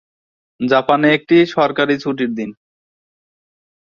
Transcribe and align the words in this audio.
জাপানে 0.59 1.07
একটি 1.13 1.37
সরকারি 1.55 1.95
ছুটির 1.97 2.31
দিন। 2.35 2.49